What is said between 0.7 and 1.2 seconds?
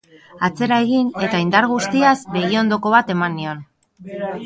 egin